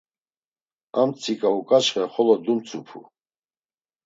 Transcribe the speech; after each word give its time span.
Amtsika 0.99 1.47
uǩaçxe 1.59 2.03
xolo 2.13 2.35
dumtzupu. 2.43 2.99